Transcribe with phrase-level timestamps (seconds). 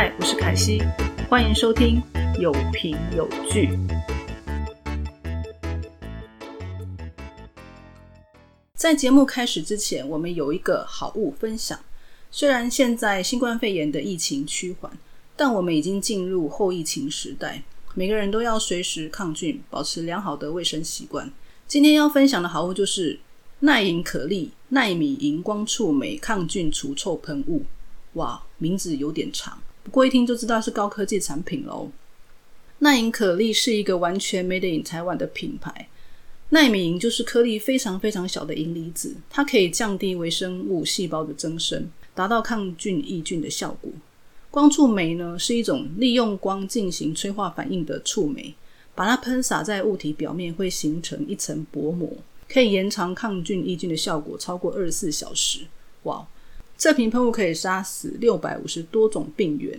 [0.00, 0.80] 嗨，我是凯西，
[1.28, 2.00] 欢迎收听
[2.38, 3.76] 有凭有据。
[8.76, 11.76] 在节目开始之前，我们有一个好物分享。
[12.30, 14.96] 虽然现在新冠肺炎的疫情趋缓，
[15.34, 21.28] 但我们已经进入后疫情时代，每个人都要随时抗菌，保持良好的卫生习惯。
[21.66, 23.18] 今天要分享的好物就是
[23.58, 27.64] 耐银可丽纳米荧光触媒抗菌除臭喷雾。
[28.12, 31.90] 哇，名字有点长，不过一听就知道是高科技产品喽。
[32.80, 35.88] 耐银可丽是一个完全 made in 台湾的品牌。
[36.50, 43.90] 纳米银就是颗粒非常非常小的银离子，它可以降低微生物细胞的增生，达到抗菌抑菌的效果。
[44.50, 48.54] 光触媒呢是一种利用光进行催化反应的触媒，
[48.94, 52.10] 把它喷洒在物体表面会形成一层薄膜，
[52.48, 55.60] 可以延长抗菌抑菌的效果超过二十四小时。
[56.04, 56.26] 哇，
[56.78, 59.78] 这瓶喷雾可以杀死六百五十多种病原，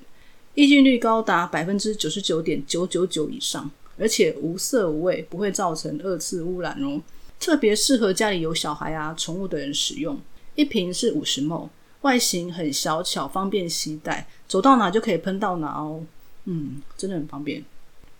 [0.53, 3.71] 抑菌率高达百分之九十九点九九九以上。
[4.01, 7.01] 而且无色无味，不会造成二次污染哦。
[7.37, 10.17] 特别适合家里有小孩啊、宠物的人使用。
[10.55, 11.67] 一瓶是五十 ml，
[12.01, 16.01] 外形很小巧，方便携带，走到哪就可以喷到哪哦。
[16.45, 17.61] 嗯，真的很方便。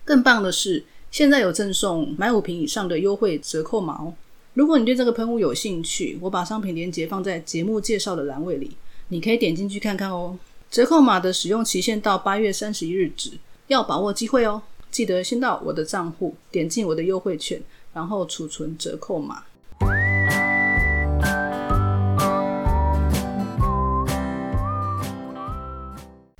[0.04, 4.12] 更棒的是，现在有赠送买五瓶以上的优惠折扣码哦。
[4.59, 8.77] 如果你对这个喷雾有兴趣，我把商品链接放在节目介绍的栏位里，
[9.09, 10.37] 你可以点进去看看哦。
[10.71, 13.31] 折扣码的使用期限到八月三十一日止，
[13.67, 14.61] 要把握机会哦。
[14.89, 17.61] 记得先到我的账户点进我的优惠券，
[17.93, 19.43] 然后储存折扣码。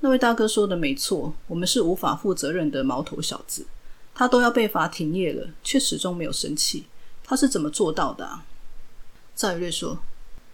[0.00, 3.64] 那位大哥说的没错，我们是无法负责任的毛头小子。
[4.12, 6.86] 他都要被罚停业了，却始终没有生气。
[7.22, 8.40] 他是怎么做到的？
[9.36, 10.00] 赵宇瑞说：“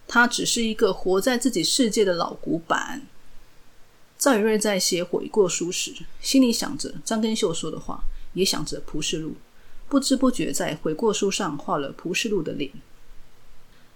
[0.07, 3.01] 他只是一个活在自己世界的老古板。”
[4.19, 8.03] 赵宇瑞在写悔过书时，心里想着张根秀说的话，
[8.33, 9.35] 也想着蒲世禄，
[9.87, 12.69] 不知不觉在悔过书上画了蒲世禄的脸。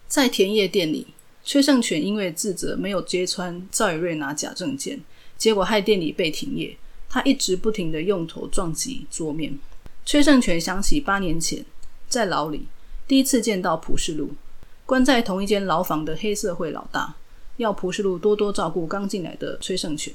[0.07, 1.07] 在田野店里，
[1.43, 5.01] 崔胜权因为自责没有揭穿赵宇瑞拿假证件。
[5.37, 6.77] 结果害店里被停业，
[7.09, 9.59] 他一直不停的用头撞击桌面。
[10.05, 11.65] 崔胜权想起八年前
[12.07, 12.67] 在牢里
[13.05, 14.35] 第一次见到蒲世禄，
[14.85, 17.15] 关在同一间牢房的黑社会老大，
[17.57, 20.13] 要蒲世禄多多照顾刚进来的崔胜权。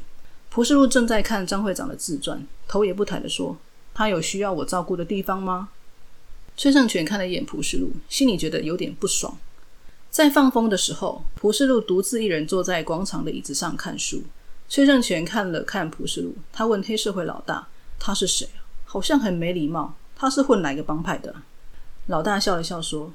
[0.51, 3.57] 蒲世禄正在看张会长的自传，头也不抬的说
[3.95, 5.69] ：“他有需要我照顾的地方吗？”
[6.57, 9.39] 崔胜权看了一眼蒲世禄，心里觉得有点不爽。
[10.11, 14.23] 在放风的时候，蒲世禄独自一人坐在广场的椅子上看书。
[14.69, 17.69] 崔胜权看了看蒲世禄，他问黑社会老大
[18.01, 18.49] ：“他是谁
[18.85, 19.95] 好像很没礼貌。
[20.17, 21.35] 他是混哪个帮派的？”
[22.09, 23.13] 老大笑了笑说：“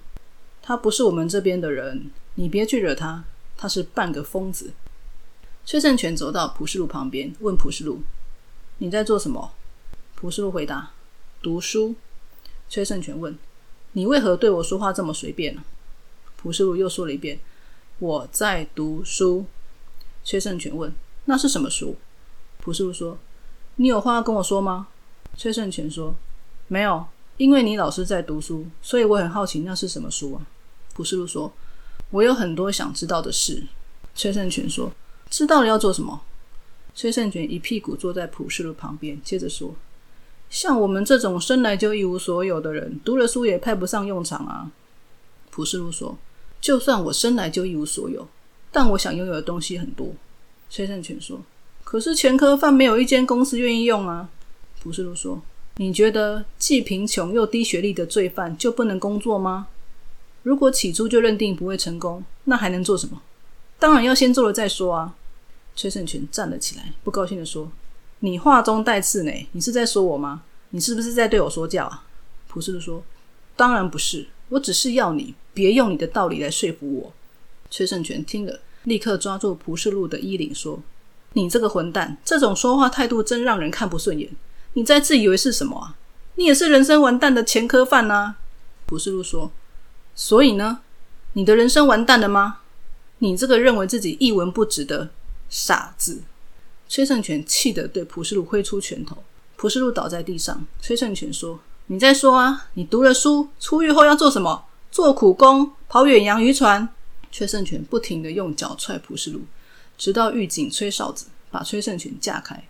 [0.62, 3.25] 他不是我们这边的人，你别去惹他。
[3.57, 4.73] 他是半个疯子。”
[5.65, 8.01] 崔胜权走到蒲世禄旁边，问蒲世禄
[8.79, 9.53] ：“你在做什么？”
[10.15, 10.91] 蒲世禄回答
[11.41, 11.95] ：“读书。”
[12.69, 13.37] 崔胜权问
[13.93, 15.63] ：“你为何对我说话这么随便呢？”
[16.35, 17.39] 蒲世禄又说了一遍
[17.99, 19.45] ：“我在读书。”
[20.23, 20.93] 崔胜权问。
[21.25, 21.95] 那是什么书？
[22.59, 23.17] 朴世禄说
[23.77, 24.87] ：“你有话要跟我说吗？”
[25.37, 26.13] 崔胜权说
[26.67, 27.05] ：“没有，
[27.37, 30.45] 因为你老是在读书，所以我很好奇那是什么书啊。”
[30.94, 31.53] 朴世禄说
[32.12, 33.63] ：“我有很多想知道的事。”
[34.16, 34.92] 崔胜权说
[35.30, 36.22] ：“知道了要做什么？”
[36.95, 39.74] 崔胜权一屁股坐在朴世禄旁边，接着说
[40.50, 44.72] ：“像我们这种生来就一无所有的人，读了书也派不上用场啊。”
[45.50, 46.18] 朴世禄说
[46.62, 48.28] ：“就算我生来就一无所有，
[48.72, 50.13] 但我想拥有的东西很多。”
[50.69, 51.42] 崔胜权说
[51.84, 54.30] ：“可是前科犯没有一间公司愿意用啊。”
[54.84, 55.42] 朴世禄说
[55.78, 59.68] ：“你觉得既贫穷又低学历的罪犯就不能工作吗？
[60.44, 63.22] 如果起初就认定不会成功，那还能做什么？
[63.80, 65.16] 当然要先做了再说啊！”
[65.75, 67.72] 崔胜权站了起来，不高兴的说
[68.19, 70.44] ：“你话中带刺呢，你是在说我吗？
[70.69, 72.04] 你是不是在对我说教啊？”
[72.48, 73.04] 朴世禄说
[73.57, 77.13] ：“当然不是，我只是要你别用你的道理来说服我。”
[77.72, 78.60] 崔胜权听了。
[78.84, 80.80] 立刻抓住蒲世禄的衣领说
[81.34, 84.30] ：“你这个混蛋，这种说话态度真让人看不顺眼。
[84.74, 85.95] 你在自以为是什么啊？
[86.36, 88.36] 你也是人生完蛋的前科犯呐！”
[88.86, 89.51] 蒲世禄说
[90.15, 90.80] ：“所以呢，
[91.33, 92.60] 你的人生完蛋了吗？
[93.19, 95.10] 你这个认为自己一文不值的
[95.50, 96.21] 傻子！”
[96.89, 99.24] 崔胜权气得对蒲世禄挥出拳头，
[99.56, 100.65] 蒲世禄倒在地上。
[100.80, 102.68] 崔胜权说：“你再说啊！
[102.74, 104.65] 你读了书，出狱后要做什么？
[104.92, 106.88] 做苦工，跑远洋渔船。”
[107.31, 109.42] 崔胜权不停的用脚踹蒲世禄，
[109.98, 112.63] 直到狱警吹哨子把崔胜权架开。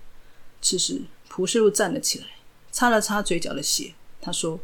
[0.62, 2.28] 此时，蒲世禄站了起来，
[2.72, 3.94] 擦了擦嘴角的血。
[4.22, 4.58] 他说：“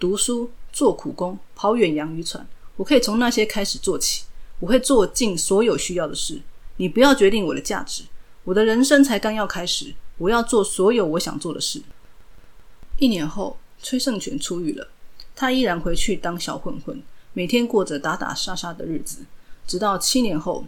[0.00, 4.24] 读书，做苦工，跑远洋渔船，我可以从那些开始做起。
[4.60, 6.42] 我会做尽所有需要的事。
[6.76, 8.02] 你不要决定我的价值。”
[8.44, 11.80] 我的人生才刚要开始，我要做所有我想做的事。
[12.98, 14.88] 一年后，崔胜权出狱了，
[15.34, 19.24] 他依然回去当小混混，每天过着打打杀杀的日子。
[19.66, 20.66] 直到七年后，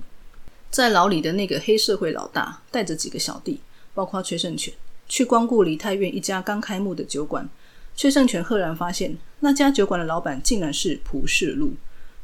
[0.71, 3.61] 在牢里的那个黑社会老大带着几个小弟，
[3.93, 4.73] 包括崔胜权，
[5.09, 7.49] 去光顾梨泰院一家刚开幕的酒馆。
[7.97, 11.75] 崔胜权赫然发现，那家酒馆的老板竟然是蒲世禄。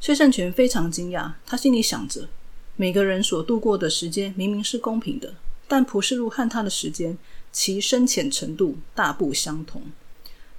[0.00, 2.28] 崔胜权非常惊讶，他心里想着。
[2.76, 5.34] 每个人所度过的时间明明是公平的，
[5.66, 7.16] 但蒲世禄和他的时间，
[7.50, 9.82] 其深浅程度大不相同。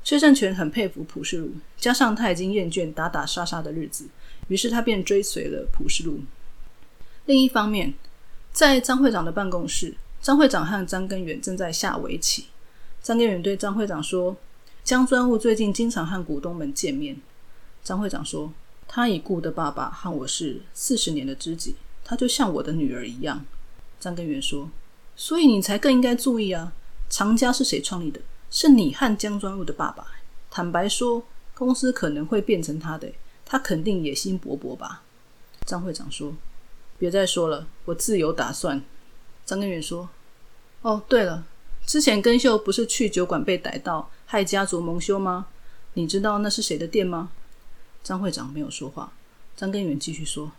[0.04, 4.06] 崔胜权很佩服蒲世禄，加上他已经厌倦打打杀杀的日子，
[4.48, 6.22] 于是他便追随了蒲世禄。
[7.26, 7.94] 另一方面，
[8.52, 12.46] 在张会长的办公室，张会长和张根源正在下围棋。
[13.02, 14.36] 张根源对张会长说
[14.84, 17.18] ：“江专务最近经常和股东们见面。”
[17.84, 18.52] 张会长说
[18.88, 21.76] ：“他已故的爸爸和我是四十年的知己。”
[22.06, 23.46] 他就像我的女儿一样，
[23.98, 24.70] 张根源说
[25.16, 26.74] ：“所以你才更应该注意啊！
[27.10, 28.20] 常家是谁创立的？
[28.52, 30.06] 是你和江专务的爸爸。
[30.52, 33.10] 坦白说，公司可能会变成他的，
[33.46, 35.04] 他肯定野心勃勃吧？”
[35.66, 36.36] 张会长说
[37.00, 38.84] ：“别再说了，我自有打算。”
[39.46, 40.10] 张根源说
[40.84, 41.46] ：“哦，对了，
[41.86, 45.46] 之前根秀不是去酒馆被逮到，害家族蒙羞吗？
[45.94, 47.30] 你知道那是谁的店吗？”
[48.04, 49.14] 张会长没有说话。
[49.56, 50.52] 张根源继续说。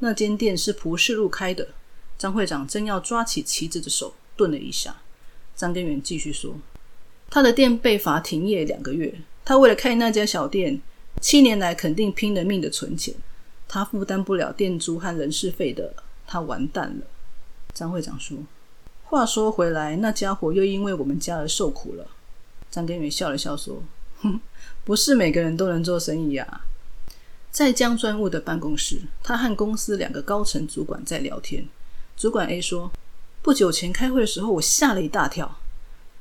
[0.00, 1.68] 那间店是蒲世禄开的。
[2.18, 4.96] 张会长正要抓起旗子的手顿了一下。
[5.56, 6.56] 张根源继续说
[7.30, 9.14] ：“他的店被罚停业两个月。
[9.42, 10.82] 他为了开那家小店，
[11.18, 13.14] 七年来肯定拼了命的存钱。
[13.66, 15.94] 他负担不了店租和人事费的，
[16.26, 17.06] 他完蛋了。”
[17.72, 18.36] 张会长说
[19.04, 22.06] ：“话说回来，那家伙又因为我们家而受苦了。”
[22.74, 23.80] 张根源笑了笑说
[24.20, 24.40] ：“哼，
[24.82, 26.66] 不是每个人都能做生意啊。”
[27.52, 31.68] 在江专务的办公室，他和公司两个高层主管在聊天。
[32.16, 32.90] 主管 A 说
[33.42, 35.58] ：“不久前开会的时候，我吓了一大跳。”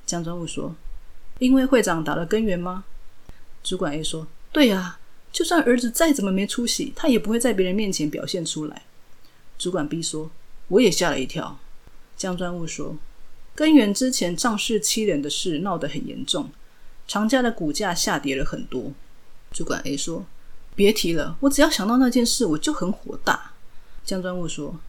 [0.06, 0.76] 江专务说
[1.40, 2.84] ：“因为会长打了根源吗？”
[3.64, 5.00] 主管 A 说：“对啊，
[5.32, 8.84] 就算儿子再怎么没出息，他也不会在别人面前表现出来。”
[9.58, 10.30] 主管 B 说
[10.70, 11.58] ：“我也吓了一跳。”
[12.16, 12.96] 江专务说
[13.56, 16.50] ：“根源之前仗势欺人的事闹得很严重，
[17.08, 18.92] 长家的股价下跌了很多。”
[19.52, 20.26] 主管 A 说。
[20.76, 23.52] 别提了，我只要想到那件事，我就很火大。
[24.04, 24.80] 江专务说：“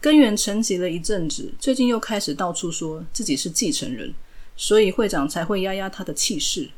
[0.00, 4.14] 根源沉寂了一阵子，最近又开始到处说自己是继承人，
[4.56, 6.70] 所以会长才会压压他的气势。”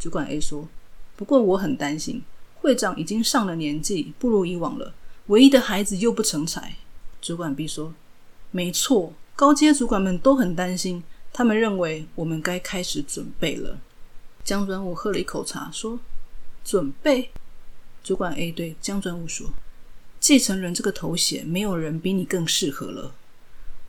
[0.00, 0.66] 主管 A 说
[1.16, 2.22] ：“不过我很担心，
[2.62, 4.94] 会长已经上了年纪，不如以往了，
[5.26, 6.76] 唯一的孩子又不成才。”
[7.20, 7.92] 主管 B 说
[8.50, 11.00] ：“没错，高阶主管们都很担心，
[11.32, 13.78] 他们认为我们该开始准备了。”
[14.42, 16.00] 江专务喝了一口茶，说
[16.64, 17.30] ：“准备。”
[18.02, 19.52] 主管 A 对江专务说
[20.18, 23.14] ：“继承人这个头衔，没有人比你更适合了。”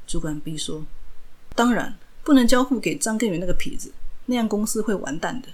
[0.06, 0.86] 主管 B 说
[1.56, 3.92] ：“当然，不能交付给张根源那个痞子，
[4.28, 5.48] 那样公司会完蛋的。”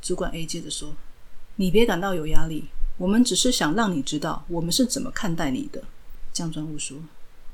[0.00, 0.94] 主管 A 接着说
[1.56, 5.82] ：“你别感到有压力，我们只是想让你知道我们是怎么看待你的。”
[6.32, 6.96] 江专务说：“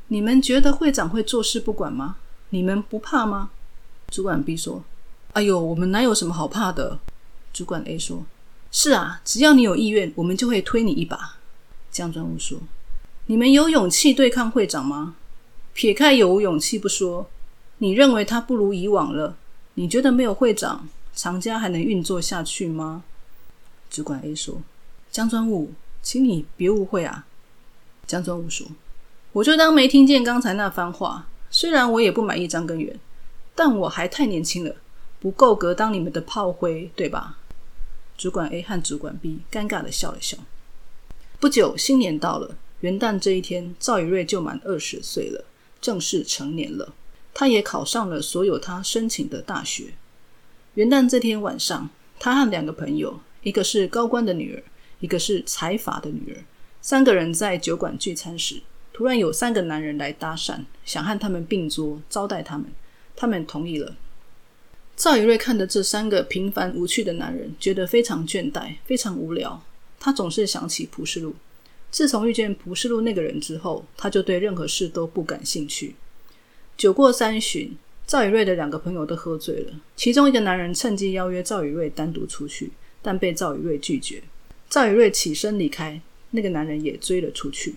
[0.09, 2.17] 你们觉得会长会坐视不管吗？
[2.51, 3.51] 你们不怕吗？”
[4.11, 4.83] 主管 B 说
[5.35, 6.99] ：“哎呦，我们哪有什么好怕的？”
[7.53, 8.25] 主管 A 说。
[8.71, 11.37] 是啊，只要你有意愿，我们就会推你一把。
[11.91, 12.59] 江专务说
[13.25, 15.17] ：“你们有勇气对抗会长吗？
[15.73, 17.31] 撇开有无勇气不说，
[17.79, 19.37] 你认为他不如以往了？
[19.75, 23.05] 你觉得没有会长，长家还能运作下去吗？”
[23.89, 24.61] 主管 A 说
[25.11, 25.73] ：“江专务，
[26.03, 27.27] 请你别误会啊。”
[28.07, 28.67] 江专务说
[29.39, 31.29] ：“我就当没听见刚才那番话。
[31.49, 32.99] 虽然我也不满意张根源，
[33.55, 34.75] 但我还太年轻了，
[35.21, 37.39] 不够格当你们的炮灰，对吧？”
[38.19, 40.37] 主管 A 和主管 B 尴尬的笑了笑。
[41.39, 45.45] 不久，新年到了，元旦这一天，赵以瑞就满二十岁了，
[45.81, 46.93] 正式成年了。
[47.33, 49.95] 他也考上了所有他申请的大学。
[50.75, 54.65] 元旦这天晚上，他和两个朋友，一个是高官的女儿，
[54.99, 56.43] 一个是财阀的女儿，
[56.83, 58.63] 三个人在酒馆聚餐时，
[58.99, 62.67] 突然有三个男人来搭讪，想和他们并桌招待他们，
[63.15, 63.95] 他们同意了。
[64.97, 69.63] 赵以瑞看着这三个平凡无趣的男人，觉得非常倦怠，非常无聊。
[70.01, 71.37] 他总是想起蒲世禄。
[71.93, 75.95] 自从遇见蒲世禄那个人之后，他就对任何事都不感兴趣。
[76.77, 79.75] 酒过三巡，赵以瑞的两个朋友都喝醉了。
[79.95, 84.25] 其中一个男人趁机邀约赵以瑞单独出去，但被赵以瑞拒绝。
[84.69, 86.01] 赵以瑞起身离开，
[86.33, 87.77] 那个男人也追了出去。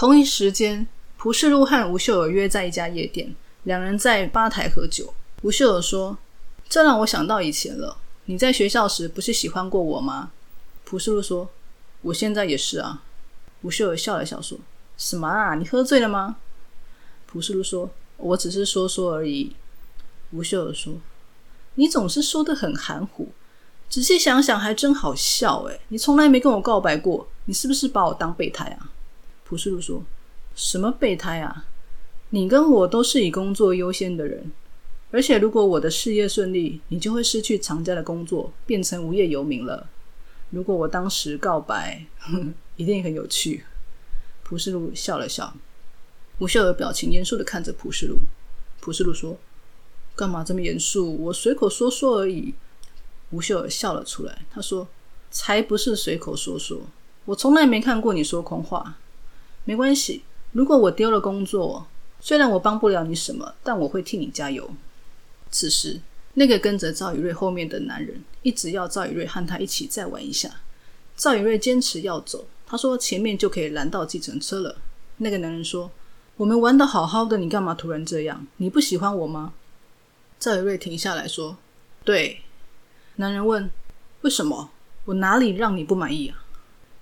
[0.00, 0.88] 同一时间，
[1.18, 5.12] 蒲世禄和吴秀尔约在一家夜店，两人在吧台喝酒。
[5.42, 6.16] 吴秀尔说
[6.70, 7.98] ：“这让我想到以前了。
[8.24, 10.30] 你在学校时不是喜欢过我吗？”
[10.86, 11.50] 蒲世禄说
[12.00, 13.02] ：“我现在也是啊。”
[13.60, 14.58] 吴秀尔笑了笑说
[14.96, 15.54] ：“什么啊？
[15.54, 16.36] 你喝醉了吗？”
[17.30, 19.54] 蒲世禄说：“我只是说说而已。”
[20.32, 20.94] 吴秀尔说
[21.76, 23.28] ：“你总是说的很含糊，
[23.90, 28.88] 仔细想想还真好笑诶，你从来没跟我告白过，你是不是把我当备胎啊？”
[29.50, 30.04] 蒲世路说
[30.54, 31.66] ：“什么备胎啊？
[32.28, 34.52] 你跟我都是以工作优先的人，
[35.10, 39.88] 而且如果我的事业顺利，你就会失去长家的工作，变成无业游民了。
[40.50, 42.06] 如果我当时告白，
[42.76, 43.64] 一定很有趣。”
[44.44, 45.52] 蒲世路笑了笑，
[46.38, 48.18] 吴秀儿表情严肃的看着蒲世路。
[48.80, 49.36] 蒲世路说
[50.14, 51.16] ：“干嘛这么严肃？
[51.24, 52.54] 我随口说说而已。”
[53.30, 54.86] 吴秀儿笑了出来，他说
[55.28, 56.82] ：“才不是随口说说，
[57.24, 58.96] 我从来没看过你说空话。”
[59.64, 61.86] 没关系，如果我丢了工作，
[62.20, 64.70] 虽然我帮不了你什么，但我会替你加油。
[65.50, 66.00] 此时，
[66.34, 70.50] 那个跟着赵宇瑞后面的男人一直要赵宇瑞和他一起再玩一下。
[71.16, 74.76] 赵宇瑞坚持要走，他说前面就可以拦到计程车了。
[75.18, 75.90] 那个男人说
[76.36, 78.46] ：“我们玩的好好的，你干嘛突然这样？
[78.56, 79.52] 你不喜欢我吗？”
[80.40, 81.58] 赵宇瑞停下来说
[82.04, 82.40] ：“对。”
[83.16, 83.70] 男人问
[84.22, 84.70] ：“为什么？
[85.04, 86.44] 我哪里让你不满意啊？”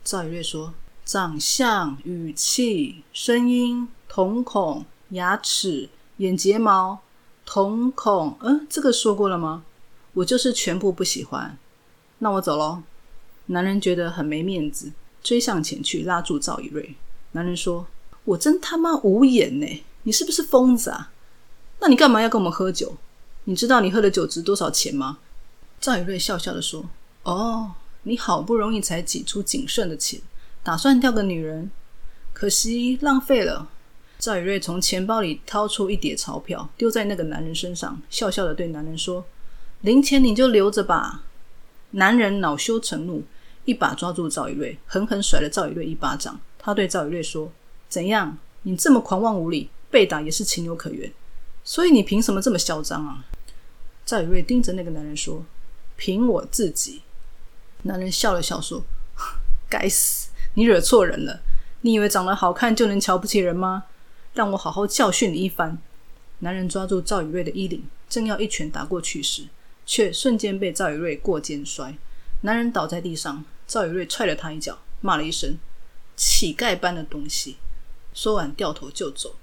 [0.03, 0.75] 赵宇瑞说。
[1.09, 5.89] 长相、语气、声音、瞳孔、牙齿、
[6.19, 6.99] 眼睫毛、
[7.47, 9.65] 瞳孔，嗯，这个说过了吗？
[10.13, 11.57] 我就是全部不喜欢。
[12.19, 12.83] 那我走喽。
[13.47, 16.95] 男人觉得很没面子，追上前去拉住赵以瑞。
[17.33, 17.87] 男人说
[18.25, 19.85] ：“我真他妈无眼呢！
[20.03, 21.11] 你是不是疯子啊？
[21.81, 22.99] 那你干嘛要跟我们喝酒？
[23.45, 25.21] 你知道你喝的酒值多少钱吗？”
[25.81, 26.85] 赵以瑞笑笑的说
[27.25, 27.73] ：“哦，
[28.03, 30.21] 你好不容易才挤出仅剩的钱。”
[30.69, 31.71] 打算钓个女人，
[32.35, 33.71] 可惜浪费了。
[34.19, 39.25] 赵宇瑞从钱包里掏出一叠钞票，丢在那个男人身上，笑笑的对男人说
[39.81, 41.25] ：“零钱你就留着吧。”
[41.93, 43.25] 男人恼羞成怒，
[43.65, 46.39] 一把抓住赵宇瑞，狠狠甩了赵宇瑞一巴掌。
[46.59, 47.51] 他对赵宇瑞说
[47.89, 48.37] ：“怎样？
[48.65, 51.11] 你这么狂妄无礼，被打也是情有可原。
[51.65, 53.25] 所以你凭什么这么嚣张啊？”
[54.05, 55.47] 赵宇瑞盯着那个男人说
[55.97, 57.01] ：“凭我自己。”
[57.85, 58.85] 男人笑了笑说
[59.71, 61.41] ：“该死！”你惹错人了！
[61.83, 63.85] 你以为长得好看就能瞧不起人吗？
[64.35, 65.79] 让我好好教训你一番！
[66.41, 69.45] 男人抓住赵宇瑞的衣领，正要一拳打过去时，
[69.87, 71.95] 却瞬间被赵宇瑞过肩摔。
[72.41, 75.57] 男人倒在地上，赵宇瑞踹了他一脚，骂了一声
[76.17, 77.57] “乞丐般的东西”，
[78.13, 79.37] 说完掉头就走。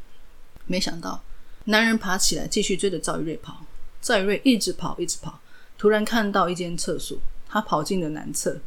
[0.65, 1.23] 没想到，
[1.65, 3.65] 男人爬起来继续追着赵宇瑞跑。
[4.01, 5.39] 赵宇瑞一直跑，一直跑，
[5.77, 8.59] 突然看到一间厕所，他跑进了男厕。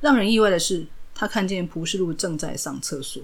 [0.00, 0.86] 让人意外的是。
[1.20, 3.20] 他看见蒲世禄正在上厕所，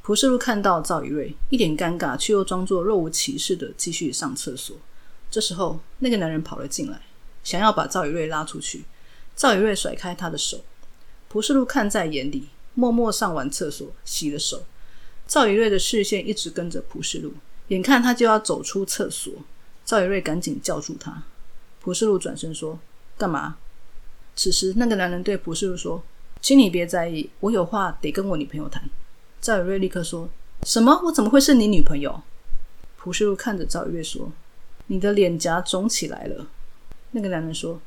[0.00, 4.74] 蒲世禄看到赵宇瑞，一脸尴尬，却又装作若无其事的继续上厕所。
[5.30, 7.02] 这时候，那个男人跑了进来，
[7.44, 8.84] 想要把赵宇瑞拉出去。
[9.36, 10.64] 赵宇瑞甩开他的手，
[11.28, 14.64] 蒲世禄看在眼里，默默上完厕所，洗了手。
[15.28, 17.34] 赵宇瑞的视线一直跟着蒲世禄，
[17.68, 19.30] 眼看他就要走出厕所，
[19.84, 21.24] 赵宇瑞赶紧叫住他。
[21.82, 22.78] 蒲世禄转身说
[23.18, 23.58] ：“干嘛？”
[24.34, 26.02] 此时，那个男人对蒲世禄说。
[26.42, 28.82] 请你别在意，我有话得跟我女朋友谈。
[29.42, 30.28] 赵宇瑞立刻说
[30.64, 31.00] ：“什么？
[31.04, 32.22] 我怎么会是你女朋友？”
[32.96, 34.32] 朴世禄看着赵宇瑞说
[34.88, 36.46] ：“你的脸颊肿起来了。”
[37.12, 37.80] 那个男人说：“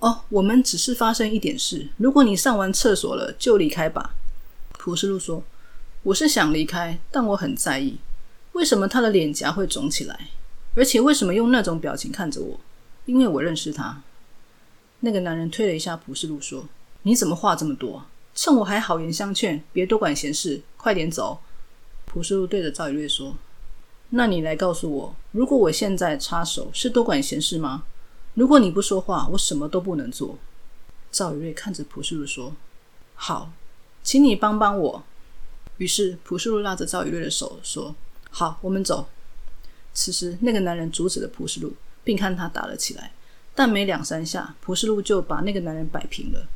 [0.00, 1.88] 哦，我们只是发生一点事。
[1.98, 4.14] 如果你上完厕所了，就离开吧。”
[4.78, 5.42] 朴世禄说
[6.02, 7.98] ：“我是想离开，但我很在意，
[8.52, 10.28] 为什么他的脸颊会肿起来？
[10.74, 12.58] 而且为什么用那种表情看着我？
[13.04, 14.02] 因为我认识他。”
[15.00, 16.64] 那个男人推了一下朴世禄说。
[17.02, 18.04] 你怎么话这么多？
[18.34, 21.40] 趁我还好言相劝，别多管闲事，快点走。
[22.06, 23.36] 蒲世路对着赵宇瑞说
[24.10, 27.84] ：“那你来告诉我，如果我现在插手，是多管闲事吗？
[28.34, 30.38] 如果你不说话，我什么都不能做。”
[31.10, 32.54] 赵宇瑞看着蒲世路说
[33.14, 33.50] ：“好，
[34.02, 35.02] 请你帮帮我。”
[35.78, 37.94] 于是蒲世路拉着赵宇瑞的手说
[38.30, 39.08] ：“好，我们走。”
[39.92, 43.12] 此时，那个男人阻止了蒲世禄，并看他打了起来，
[43.54, 46.46] 但没两三下，蒲世禄就把那个男人摆平了。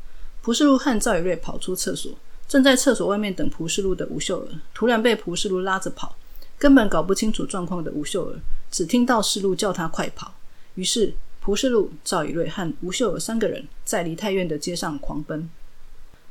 [0.45, 2.11] 蒲世禄和赵以瑞跑出厕所，
[2.47, 6.15] 正在厕所外面等蒲世路的吴秀儿，突然被蒲世路拉着跑，
[6.59, 10.35] 根本搞不清楚状况的吴秀儿，只听到世路叫他快跑。
[10.75, 11.11] 于是
[11.41, 15.49] 蒲世路、赵以瑞和吴秀儿三个人在梨泰院的街上狂奔。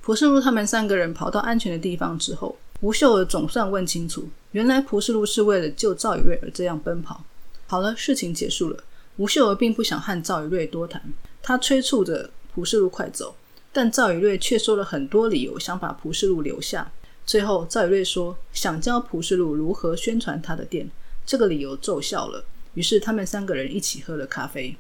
[0.01, 7.25] 蒲世路他们三个人跑到安全的地方之后，吴秀儿总算问清楚，原来蒲世路是为了救赵以瑞而这样奔跑。
[7.67, 8.85] 好了，事情结束了。
[9.17, 11.03] 吴秀儿并不想和赵以瑞多谈，
[11.43, 13.35] 他催促着蒲世路快走。
[13.75, 16.93] 但赵宇瑞却说了很多理由，想把蒲世路留下。
[17.27, 20.89] 最后，赵宇瑞说想教蒲世路如何宣传他的店，
[21.27, 22.45] 这个理由奏效了。
[22.75, 24.77] 于是，他们三个人一起喝了咖啡。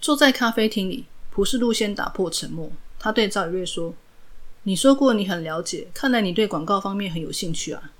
[0.00, 3.94] 坐在咖啡厅里，蒲世路先打破沉默，他对赵宇瑞说
[4.64, 7.92] ：“你说过你很了解，看来你对广告方面很有兴趣啊。”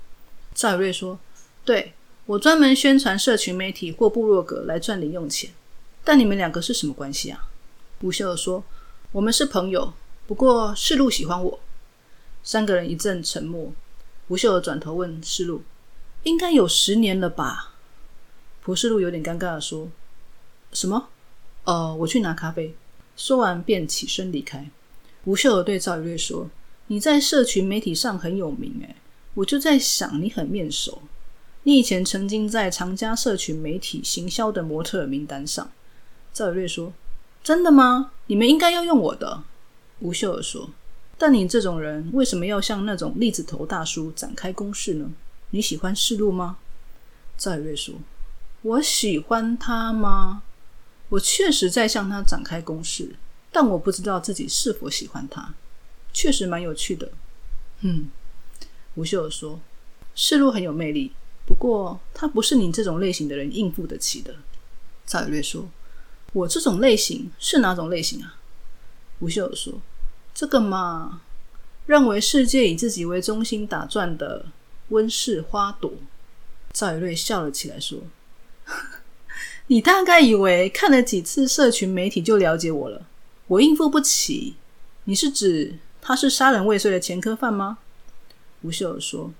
[0.55, 1.19] 赵宇瑞说
[1.63, 1.93] ：“对，
[2.25, 5.51] 我专门宣传社群媒体或部落格来赚零用钱。
[6.03, 7.47] 但你们两个是什么关系啊？”
[8.01, 8.63] 吴秀儿说
[9.13, 9.93] ：“我们是朋友。”
[10.25, 11.59] 不过世路喜欢我，
[12.43, 13.73] 三个人一阵沉默。
[14.29, 15.63] 吴秀儿转头问世路
[16.23, 17.75] ：“应该有十年了吧？”
[18.63, 19.89] 蒲世路有点尴尬的说
[20.71, 21.09] ：“什么？
[21.65, 22.73] 呃，我去拿咖啡。”
[23.17, 24.69] 说完便起身离开。
[25.25, 26.49] 吴秀儿对赵宇瑞说
[26.87, 28.95] ：“你在社群媒体上很有名，诶，
[29.33, 31.01] 我就在想你很面熟。
[31.63, 35.69] 你以前曾经在长家社群媒体行销的模特名单上。”
[36.33, 36.93] 赵宇瑞说
[37.43, 38.11] ：“真的吗？
[38.27, 39.43] 你们应该要用我的。”
[40.03, 40.69] 吴秀儿说
[41.17, 45.09] ：“但你这种人为什么要向那种栗子头大叔展开攻势呢？
[45.51, 46.57] 你喜欢世路吗？”
[47.39, 47.95] 赵瑞说
[48.63, 50.43] ：“我喜欢他吗？
[51.07, 53.15] 我确实在向他展开攻势，
[53.49, 55.53] 但我不知道自己是否喜欢他。
[56.11, 57.09] 确实蛮有趣的。”
[57.79, 58.09] 嗯，
[58.95, 59.61] 吴秀儿说
[60.13, 61.13] ：“世路很有魅力，
[61.45, 64.35] 不过他不是你这种类型的人应付得起的。”
[65.07, 65.69] 赵瑞说
[66.33, 68.35] ：“我这种类型是哪种类型啊？”
[69.19, 69.79] 吴秀儿说。
[70.33, 71.21] 这个嘛，
[71.85, 74.47] 认为世界以自己为中心打转的
[74.89, 75.93] 温室花朵，
[76.71, 77.99] 赵宇瑞笑了起来说
[79.67, 83.05] ：“你大概以为看了几次社群媒体就了解我了？
[83.47, 84.55] 我应付不起。
[85.03, 87.77] 你是指他是杀人未遂的前科犯吗？”
[88.63, 89.31] 吴秀儿说：“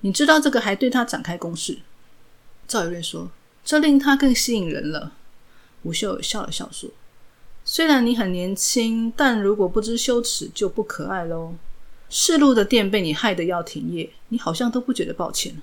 [0.00, 1.78] 你知道这个还对他展开攻势。”
[2.66, 3.30] 赵宇瑞说
[3.64, 5.12] ：“这令他更吸引人了。”
[5.82, 6.88] 吴秀儿笑了笑说。
[7.74, 11.54] 虽然你很年轻，但如果不知羞耻，就不可爱喽。
[12.10, 15.56] 世路的店被你害得要停业，你好像都不觉得抱歉。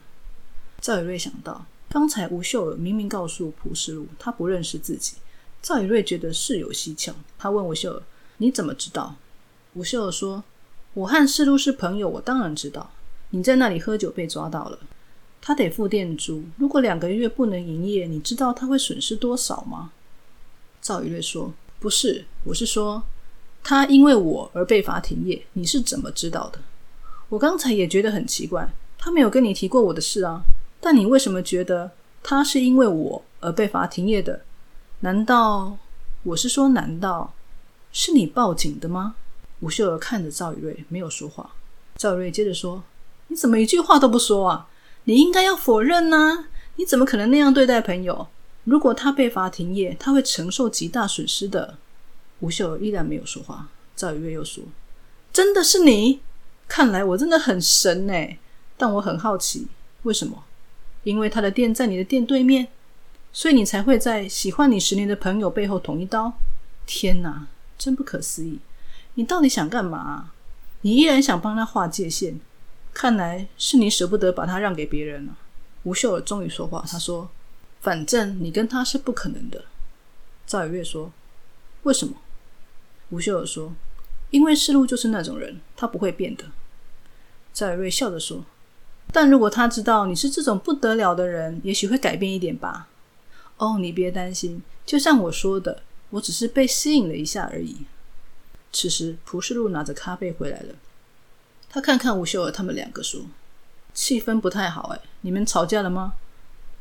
[0.82, 5.18] 赵宇瑞想到，刚才吴秀尔明明告诉蒲世路，他不认识自己。
[5.62, 8.02] 赵宇瑞觉得事有蹊跷，他问吴秀尔
[8.38, 9.14] ：“你怎么知道？”
[9.76, 10.44] 吴秀尔说
[10.96, 12.90] ：“我和世路是朋友，我当然知道。
[13.30, 14.80] 你在那里喝酒被抓到了，
[15.40, 16.44] 他得付店租。
[16.58, 19.92] 如果两个月不能营业，你知道他会损失多少吗？”
[20.82, 21.54] 赵宇瑞说。
[21.80, 23.02] 不是，我是说，
[23.64, 26.60] 他因为我而被罚停业，你是怎么知道的？
[27.30, 30.42] 我刚才也觉得很奇怪，他没有跟你提过我的事啊。
[30.82, 34.42] 但你为什么觉得他是因为我而被罚停业的？
[35.00, 35.78] 难道
[36.24, 37.34] 我是说，难道
[37.94, 39.16] 是你报警的吗？
[39.62, 41.52] 吴秀儿看着赵宇瑞，没有说话。
[41.96, 42.84] 赵宇瑞接着说
[43.28, 44.68] ：“你怎么一句话都不说啊？
[45.06, 46.46] 你应该要否认呢？
[46.76, 48.28] 你怎么可能那样对待朋友？”
[48.70, 51.80] 如果他被罚停业，他会承受极大损失的。
[52.42, 53.68] 吴秀儿依然没有说话。
[53.96, 54.64] 赵宇月又说
[55.34, 56.22] ：“真的是你？
[56.68, 58.14] 看来我真的很神呢。
[58.78, 59.68] 但我很好奇，
[60.04, 60.44] 为什么？
[61.04, 62.68] 因为他的店在你的店对面，
[63.34, 66.32] 所以你才会在喜欢你十年的朋友背后捅一刀。
[66.86, 68.60] 天哪，真不可思议！
[69.16, 70.30] 你到底想干嘛？
[70.82, 72.40] 你依然想帮他划界限？
[72.94, 75.36] 看来是你舍不得把他让给别人了。”
[75.82, 77.32] 吴秀儿终于说话，他说。
[77.82, 79.64] 反正你跟他是不可能的，
[80.46, 81.14] 赵宇月说
[81.84, 82.16] ：“为什么？”
[83.10, 83.74] 吴秀儿说
[84.32, 86.46] ：“因为世路就是那种人，他不会变的。”
[87.54, 88.44] 赵宇瑞笑着说
[89.14, 92.90] ：“但如果他知道你是这种不得了的人，也许会改变一点吧。”
[93.58, 97.86] 哦，你别担心，就像我说的，我只是被吸引了一下而已。
[98.72, 100.76] 此时，蒲世路拿着咖啡回来了，
[101.70, 103.22] 他看看吴秀儿他们两个说
[103.94, 106.16] ：“气氛不太好，哎，你们吵架了吗？”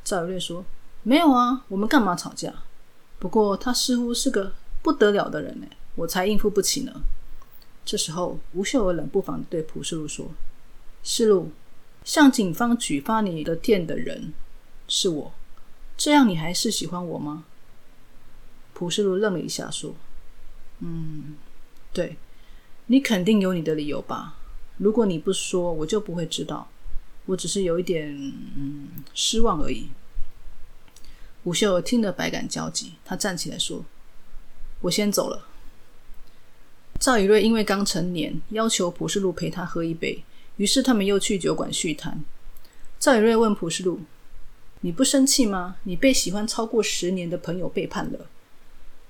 [0.02, 0.64] 赵宇瑞说。
[1.02, 2.52] 没有啊，我们干嘛吵架？
[3.18, 6.92] 不过他似乎是个不得了的人呢，我才应付不起呢。
[7.84, 10.30] 这时候，吴秀儿冷不防对蒲世路说
[11.02, 11.50] ：“世路，
[12.04, 14.34] 向警方举发你的店的人
[14.86, 15.32] 是我，
[15.96, 17.44] 这样你还是喜欢我吗？”
[18.74, 19.94] 蒲世路愣了一下，说
[20.80, 21.36] ：“嗯，
[21.92, 22.18] 对，
[22.86, 24.36] 你肯定有你的理由吧？
[24.76, 26.68] 如果你不说，我就不会知道。
[27.26, 28.14] 我只是有一点
[28.56, 29.88] 嗯失望而已。”
[31.44, 33.84] 吴秀儿听得百感交集，他站起来说
[34.82, 35.46] ：“我先走了。”
[37.00, 40.24] 赵以瑞因为刚成年，要求普世路陪他喝一杯，
[40.56, 42.24] 于是他们又去酒馆叙谈。
[42.98, 44.00] 赵以瑞问普世路
[44.82, 45.76] ：“你不生气吗？
[45.84, 48.26] 你被喜欢超过十年的朋友背叛了。”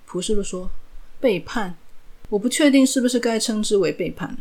[0.04, 0.70] 普世路说
[1.18, 1.76] ：“背叛？
[2.28, 4.36] 我不确定是不是该称之为背叛。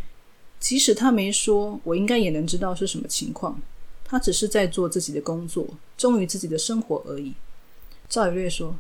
[0.60, 3.62] 即使他没说，我应该也能知道是什么情况。
[4.04, 5.66] 他只是在做自己的工作，
[5.98, 7.34] 忠于自己的生活而已。”
[8.10, 8.76] 赵宇瑞说：“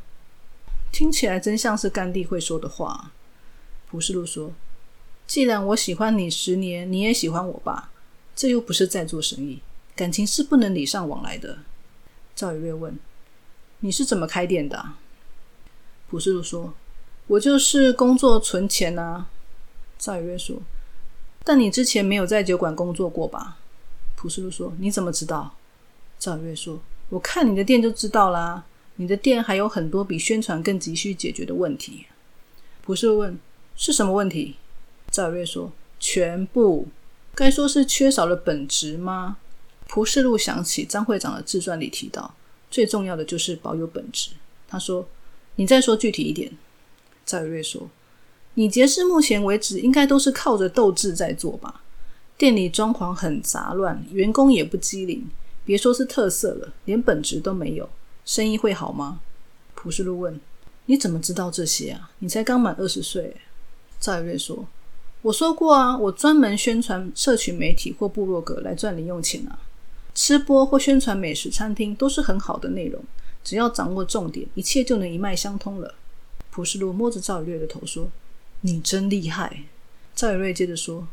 [0.91, 3.11] 听起来真像是甘地会说的话。”
[3.89, 4.51] 普世路说
[5.27, 7.91] ：“既然我喜欢你十年，你也喜欢我吧？
[8.35, 9.61] 这又不是在做生意。”
[9.95, 11.57] 感情是不能礼尚往来的。
[12.35, 12.97] 赵宇瑞问
[13.81, 14.89] ：“你是怎么开店的？”
[16.07, 16.73] 普世路说
[17.27, 19.27] ：“我就是工作存钱啊。”
[19.97, 20.57] 赵宇瑞说
[21.43, 23.57] ：“但你之前没有在酒馆工作过吧？”
[24.15, 25.55] 普世路说：“你怎么知道？”
[26.19, 28.63] 赵宇瑞说：“我看你的店就知道啦。
[28.97, 32.05] 你的店还有很多比宣传更急需解决的问题。”
[32.85, 33.39] 朴世问
[33.75, 34.55] ：“是什么问题？”
[35.09, 36.87] 赵瑞说：“全部。
[37.33, 39.37] 该说是缺少了本质吗？”
[39.87, 42.35] 蒲世禄想起张会长的自传里提到，
[42.69, 44.31] 最重要的就是保有本质。
[44.67, 45.07] 他说
[45.55, 46.51] ：“你再说具体一点。”
[47.25, 47.89] 赵瑞说
[48.55, 51.81] ：“你杰士目前为止应该都是靠着斗志在做吧？
[52.37, 55.29] 店里装潢很杂乱，员工也不机灵，
[55.65, 57.89] 别说是特色了，连本质都没有，
[58.27, 59.21] 生意会好吗？”
[59.73, 60.39] 普世禄问
[60.85, 62.11] ：“你怎么知道这些啊？
[62.19, 63.35] 你才刚满二十岁。”
[63.99, 64.67] 赵宇瑞说
[65.23, 69.59] ：“我说过啊，我专门宣传社群媒体或部落格来赚零用钱啊。”
[70.13, 73.03] 吃播或宣传美食餐厅都是很好的内容，
[73.43, 75.93] 只要掌握重点，一切就能一脉相通了。
[76.49, 78.09] 普世禄摸着赵宇瑞的头说
[78.61, 79.63] ：“你真厉害。”
[80.15, 81.07] 赵宇瑞接着说：“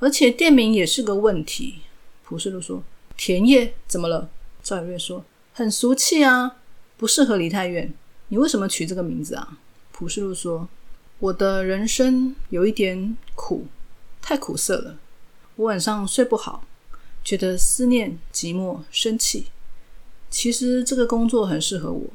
[0.00, 1.80] 而且店名也是个问题。”
[2.22, 2.82] 普世禄说
[3.16, 4.28] ：“田野怎么了？”
[4.62, 6.56] 赵宇瑞说：“很俗气啊，
[6.96, 7.92] 不适合离太远。
[8.28, 9.58] 你为什么取这个名字啊？”
[9.92, 10.68] 朴世禄说
[11.20, 13.66] ：“我的人生有一点苦，
[14.20, 14.98] 太苦涩了，
[15.56, 16.64] 我晚上睡不好。”
[17.24, 19.46] 觉得思念、寂寞、生气。
[20.28, 22.10] 其实这个工作很适合我，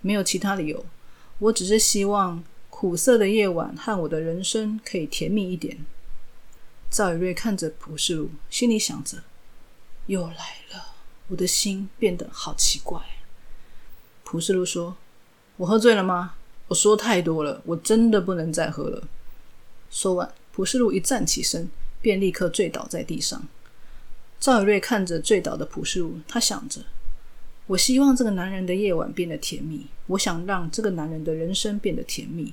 [0.00, 0.84] 没有其他理由。
[1.38, 5.78] 我只是希望苦涩的夜晚和我的人生可以甜蜜一点。
[6.90, 9.18] 赵宇瑞看着朴世禄，心里想着：
[10.06, 10.91] 又来了。
[11.32, 13.00] 我的心变得好奇怪。
[14.22, 14.98] 朴世禄说
[15.56, 16.34] ：“我喝醉了吗？
[16.68, 19.08] 我说太多了，我真的不能再喝了。”
[19.90, 21.70] 说完，朴世禄一站起身，
[22.02, 23.42] 便立刻醉倒在地上。
[24.38, 26.82] 赵宇瑞看着醉倒的朴世禄，他想着：
[27.66, 32.52] 我希望这个男人的夜晚变得甜蜜，我想让这个男人的人生变得甜蜜。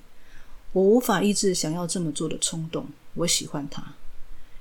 [0.72, 2.88] 我无法抑制想要这么做的冲动。
[3.16, 3.96] 我喜欢他，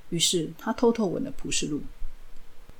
[0.08, 1.82] 于是他偷偷吻了朴世禄。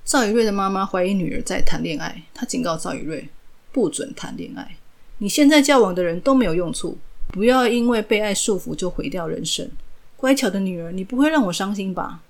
[0.09, 3.29] 赵宇瑞的妈妈怀疑女儿在谈恋爱，她警告赵宇瑞：
[3.71, 4.77] 不准谈恋爱。
[5.19, 9.71] 你现在交往的人都没有用处，不要因为被爱束缚就毁掉人生。
[10.17, 12.23] 乖巧的女儿，你不会让我伤心吧？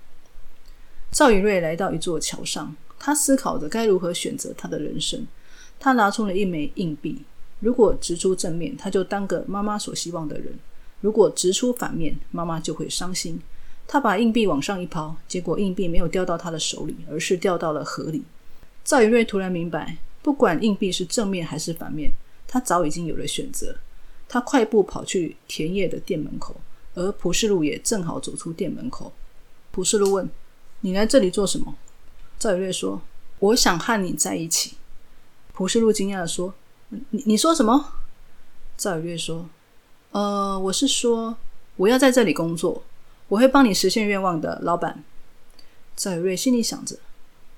[1.09, 5.25] 赵宇瑞来到一座桥上，他思考着该如何选择他的人生。
[5.79, 7.21] 他拿出了一枚硬币，
[7.61, 10.51] 如果直出正面，他就当个妈妈所希望的人；
[10.99, 13.39] 如果直出反面，妈妈就会伤心。
[13.91, 18.23] 他把硬币往上一抛，结果硬币没有掉到他的手里，而是掉到了河里。
[18.85, 22.11] 赵宇瑞突然明白，不管硬币是正面还是反面，
[22.47, 23.75] 他早已经有了选择。
[24.27, 26.55] 他快步跑去田野的店门口，
[26.93, 29.11] 而蒲世禄也正好走出店门口。
[29.71, 30.29] 蒲世禄问。
[30.81, 31.75] 你来这里做什么？
[32.37, 33.01] 赵宇瑞说
[33.39, 34.77] ：“我想和你在一起。”
[35.51, 36.53] 蒲世禄惊讶的说
[36.87, 37.91] ：“你你说什么？”
[38.77, 39.49] 赵宇瑞说
[40.11, 41.35] ：“呃，我是说
[41.75, 42.81] 我要在这里工作，
[43.29, 45.03] 我会帮你实现愿望的，老板。”
[45.95, 46.97] 赵宇瑞心里想着：“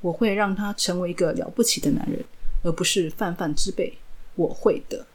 [0.01, 2.23] 我会让他成为一个了不起的男人，
[2.63, 3.97] 而不是泛泛之辈。
[4.36, 5.07] 我会的。”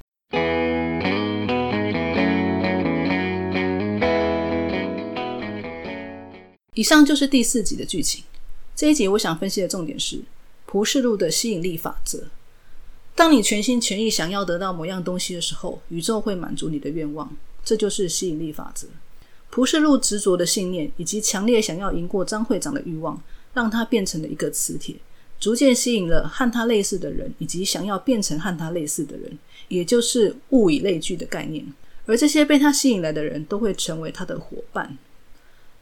[6.75, 8.25] 以上就是第四集的剧情。
[8.75, 10.21] 这一集我想分析的重点是
[10.66, 12.25] 蒲世禄的吸引力法则。
[13.14, 18.88] 当你全心全意想要得到某样东西的时候，宇宙会满足你的愿望，这就是吸引力法则。
[19.57, 23.19] 蒲世禄执着的信念以及强烈想要赢过张会长的欲望，
[23.55, 24.95] 让他变成了一个磁铁，
[25.40, 29.38] 逐渐吸引了和他类似的人，以及想要变成和他类似的人，
[29.69, 31.64] 也就是物以类聚的概念。
[32.05, 34.99] 而这些被他吸引来的人都会成为他的伙伴。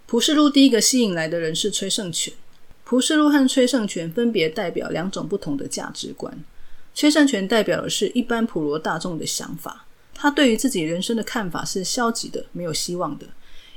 [0.06, 2.32] 蒲世禄第一个吸引来的人是崔胜权。
[2.84, 6.32] 蒲世禄和崔胜权分别代表两种不同的价值观。
[6.94, 9.84] 崔胜权代表的是一般普罗大众的想法，
[10.14, 13.26] 他对于自己人生的看法是消极的、没有希望的，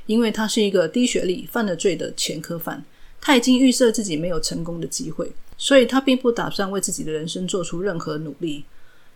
[0.08, 2.84] 因为他是一个低学历、犯了罪的前科犯。
[3.20, 8.64] 他已经预设自己没有成功的机会，所以他并不打算为自己的人生做出任何努力。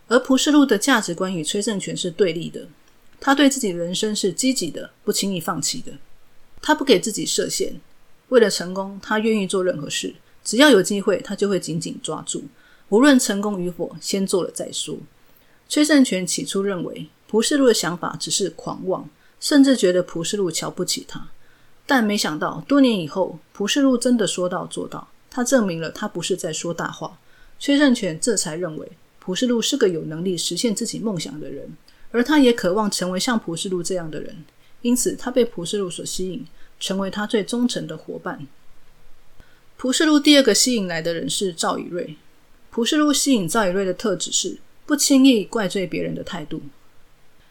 [0.07, 2.67] 而蒲世禄的价值观与崔胜权是对立的，
[3.19, 5.93] 他对自己的人生是积极的，不轻易放弃的。
[6.61, 7.79] 他不给自己设限，
[8.27, 12.43] 为了成功，他愿意做任何事，只要有机会，他就会紧紧抓住，
[12.89, 14.97] 无论成功与否，先做了再说。
[15.69, 19.09] 崔胜权起初认为蒲世禄的想法只是狂妄，
[19.43, 21.27] 甚至觉得蒲世禄瞧不起他。
[21.85, 27.19] 但没想到，多年以后，蒲世禄真的说到做到，他证明了他不是在说大话。
[27.59, 31.75] 崔胜权这才认为蒲世禄是个有能力实现自己梦想的人，
[32.11, 34.45] 而他也渴望成为像蒲世禄这样的人。
[34.81, 36.47] 因此，他被蒲世禄所吸引，
[36.79, 38.47] 成为他最忠诚的伙伴。
[39.75, 42.15] 蒲世禄第二个吸引来的人是赵以瑞。
[42.71, 44.59] 蒲世禄吸引赵以瑞的特质是。
[44.85, 46.61] 不轻易怪罪别人的态度，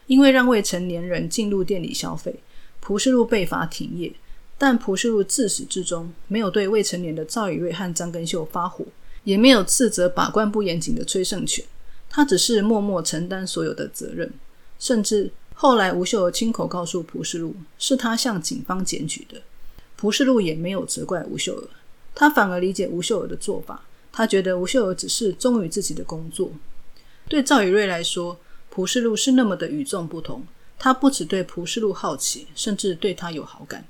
[0.07, 2.35] 因为让未成年人进入店里消费，
[2.79, 4.11] 蒲世禄被罚停业。
[4.55, 8.85] 但蒲世禄自始至终没有对未成年的赵以瑞和张根秀发火，
[9.23, 11.65] 也没有斥责把关不严谨的崔胜权，
[12.09, 14.31] 他只是默默承担所有的责任。
[14.79, 19.41] 甚至后来吴秀娥亲口告诉蒲世禄，是他向警方检举的，
[19.97, 21.67] 蒲世禄也没有责怪吴秀娥，
[22.15, 26.51] 他反而理解吴秀娥的做法，他觉得吴秀娥只是忠于自己的工作。
[27.27, 28.37] 对赵宇瑞来说，
[28.75, 30.43] 蒲世禄是那么的与众不同。
[30.79, 33.85] 他不只对蒲世禄好奇，甚至对他有好感。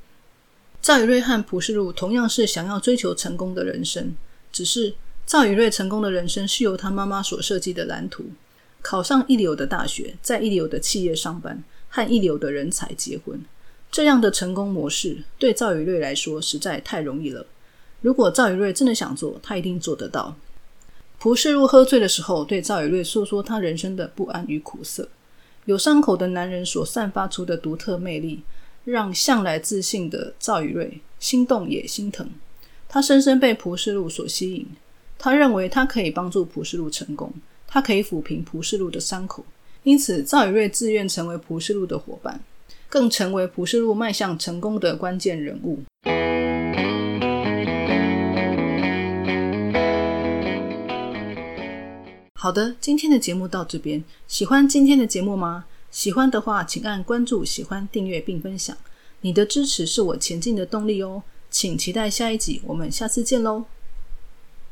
[0.81, 4.13] 赵宇瑞和蒲世禄同样是想要追求成功的人生，
[4.51, 4.93] 只是
[5.25, 8.25] 赵宇瑞成功的人生是由他妈妈所设计的蓝图：
[8.81, 13.41] 考上一流的大学，在一流的企业上班，和一流的人才结婚。
[13.89, 17.45] 这样的成功模式对赵宇瑞来说实在太容易了。
[18.01, 20.35] 如果赵宇瑞真的想做，他一定做得到。
[21.23, 25.07] 蒲世禄喝醉的时候，对赵宇瑞诉说他人生的不安与苦涩。
[25.63, 28.41] 有伤口的男人所散发出的独特魅力，
[28.83, 32.29] 让向来自信的赵宇瑞心动也心疼。
[32.89, 34.67] 他深深被蒲世禄所吸引，
[35.17, 37.31] 他认为他可以帮助蒲世禄成功，
[37.65, 39.45] 他可以抚平蒲世禄的伤口。
[39.83, 42.37] 因此，赵宇瑞自愿成为蒲世禄的伙伴，
[42.89, 45.79] 更成为蒲世禄迈向成功的关键人物。
[52.43, 54.03] 好的，今天的节目到这边。
[54.27, 55.63] 喜欢今天的节目吗？
[55.89, 58.75] 喜欢的话，请按关注、喜欢、订阅并分享。
[59.21, 61.23] 你的支持是我前进的动力哦。
[61.49, 63.63] 请期待下一集，我们下次见喽。